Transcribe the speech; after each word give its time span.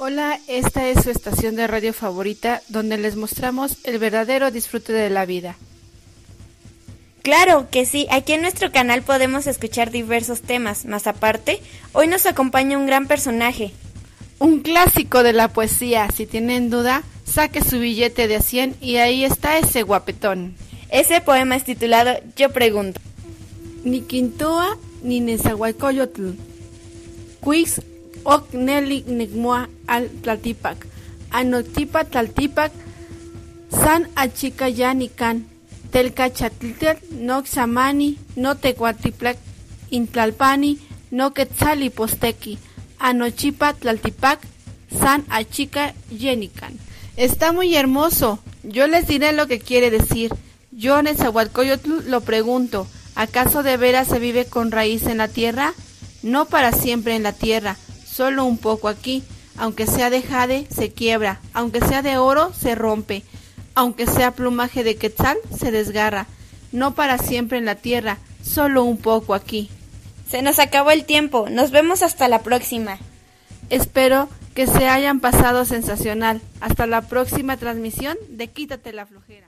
Hola, 0.00 0.38
esta 0.46 0.88
es 0.88 1.02
su 1.02 1.10
estación 1.10 1.56
de 1.56 1.66
radio 1.66 1.92
favorita 1.92 2.62
donde 2.68 2.98
les 2.98 3.16
mostramos 3.16 3.78
el 3.82 3.98
verdadero 3.98 4.52
disfrute 4.52 4.92
de 4.92 5.10
la 5.10 5.26
vida. 5.26 5.56
Claro 7.22 7.66
que 7.68 7.84
sí, 7.84 8.06
aquí 8.08 8.34
en 8.34 8.42
nuestro 8.42 8.70
canal 8.70 9.02
podemos 9.02 9.48
escuchar 9.48 9.90
diversos 9.90 10.40
temas, 10.40 10.84
más 10.84 11.08
aparte, 11.08 11.60
hoy 11.94 12.06
nos 12.06 12.26
acompaña 12.26 12.78
un 12.78 12.86
gran 12.86 13.08
personaje. 13.08 13.72
Un 14.38 14.60
clásico 14.60 15.24
de 15.24 15.32
la 15.32 15.48
poesía, 15.48 16.08
si 16.14 16.26
tienen 16.26 16.70
duda, 16.70 17.02
saque 17.24 17.60
su 17.60 17.80
billete 17.80 18.28
de 18.28 18.40
100 18.40 18.76
y 18.80 18.98
ahí 18.98 19.24
está 19.24 19.58
ese 19.58 19.82
guapetón. 19.82 20.54
Ese 20.90 21.20
poema 21.20 21.56
es 21.56 21.64
titulado 21.64 22.12
Yo 22.36 22.52
pregunto. 22.52 23.00
Ni 23.82 24.02
quintoa 24.02 24.78
ni 25.02 25.18
nezahualcoyotl. 25.18 26.34
Quix 27.42 27.80
ok 28.24 28.54
neli 28.54 29.04
negmoa 29.06 29.68
al 29.86 30.08
tlaltipac. 30.22 30.86
Anotipa 31.30 32.04
tlaltipac 32.04 32.72
san 33.70 34.08
achica 34.14 34.68
yanican. 34.68 35.46
Telca 35.90 36.30
chatltel 36.30 36.98
no 37.10 37.42
xamani 37.42 38.18
no 38.36 38.54
tecuatiplac 38.54 39.36
intlalpani 39.90 40.78
no 41.10 41.32
quetzali 41.32 41.90
posteki. 41.90 42.58
Anochipa 42.98 43.72
tlaltipac 43.74 44.40
san 45.00 45.24
achica 45.28 45.94
yenican. 46.10 46.78
Está 47.16 47.52
muy 47.52 47.74
hermoso. 47.74 48.38
Yo 48.62 48.86
les 48.86 49.06
diré 49.08 49.32
lo 49.32 49.46
que 49.46 49.58
quiere 49.58 49.90
decir. 49.90 50.32
Yo, 50.70 51.02
Nezahualcóyotl, 51.02 52.08
lo 52.08 52.20
pregunto. 52.20 52.86
¿Acaso 53.16 53.64
de 53.64 53.76
veras 53.76 54.06
se 54.06 54.20
vive 54.20 54.44
con 54.44 54.70
raíz 54.70 55.06
en 55.06 55.18
la 55.18 55.26
tierra? 55.26 55.74
No 56.22 56.44
para 56.44 56.70
siempre 56.72 57.16
en 57.16 57.24
la 57.24 57.32
tierra, 57.32 57.76
solo 58.18 58.44
un 58.44 58.58
poco 58.58 58.88
aquí. 58.88 59.22
Aunque 59.56 59.86
sea 59.86 60.10
de 60.10 60.22
jade, 60.22 60.66
se 60.74 60.90
quiebra. 60.90 61.40
Aunque 61.52 61.80
sea 61.80 62.02
de 62.02 62.18
oro, 62.18 62.52
se 62.52 62.74
rompe. 62.74 63.22
Aunque 63.76 64.06
sea 64.06 64.32
plumaje 64.32 64.82
de 64.82 64.96
quetzal, 64.96 65.36
se 65.56 65.70
desgarra. 65.70 66.26
No 66.72 66.96
para 66.96 67.18
siempre 67.18 67.58
en 67.58 67.64
la 67.64 67.76
tierra, 67.76 68.18
solo 68.42 68.82
un 68.82 68.96
poco 68.96 69.34
aquí. 69.34 69.70
Se 70.28 70.42
nos 70.42 70.58
acabó 70.58 70.90
el 70.90 71.04
tiempo. 71.04 71.48
Nos 71.48 71.70
vemos 71.70 72.02
hasta 72.02 72.26
la 72.26 72.42
próxima. 72.42 72.98
Espero 73.70 74.28
que 74.52 74.66
se 74.66 74.88
hayan 74.88 75.20
pasado 75.20 75.64
sensacional. 75.64 76.40
Hasta 76.60 76.88
la 76.88 77.02
próxima 77.02 77.56
transmisión 77.56 78.16
de 78.30 78.48
Quítate 78.48 78.92
la 78.92 79.06
flojera. 79.06 79.46